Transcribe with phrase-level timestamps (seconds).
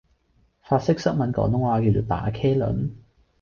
[0.63, 2.89] 法式濕吻廣東話叫做「打茄輪」